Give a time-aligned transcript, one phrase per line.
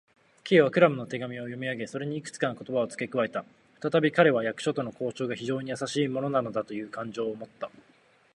[0.45, 3.45] Ｋ はクラムの手紙を読みあげ、それにいくつかの言葉をつけ加えた。
[3.75, 7.69] ふたたび彼は、役所との交渉が非常にやさしいものなのだという感情をもった。